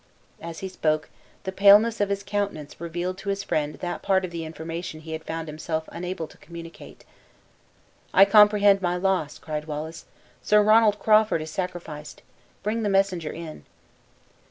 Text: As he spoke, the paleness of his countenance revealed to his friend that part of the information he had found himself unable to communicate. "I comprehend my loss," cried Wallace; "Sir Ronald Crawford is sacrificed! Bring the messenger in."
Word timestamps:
As 0.41 0.61
he 0.61 0.67
spoke, 0.67 1.09
the 1.43 1.51
paleness 1.51 2.01
of 2.01 2.09
his 2.09 2.23
countenance 2.23 2.81
revealed 2.81 3.19
to 3.19 3.29
his 3.29 3.43
friend 3.43 3.75
that 3.75 4.01
part 4.01 4.25
of 4.25 4.31
the 4.31 4.43
information 4.45 5.01
he 5.01 5.11
had 5.11 5.23
found 5.23 5.47
himself 5.47 5.87
unable 5.91 6.27
to 6.27 6.39
communicate. 6.39 7.05
"I 8.11 8.25
comprehend 8.25 8.81
my 8.81 8.97
loss," 8.97 9.37
cried 9.37 9.65
Wallace; 9.65 10.05
"Sir 10.41 10.63
Ronald 10.63 10.97
Crawford 10.97 11.43
is 11.43 11.51
sacrificed! 11.51 12.23
Bring 12.63 12.81
the 12.81 12.89
messenger 12.89 13.31
in." 13.31 13.63